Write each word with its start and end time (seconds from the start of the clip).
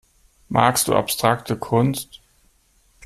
Magst 0.49 0.87
du 0.87 0.95
abstrakte 0.95 1.55
Kunst? 1.55 2.21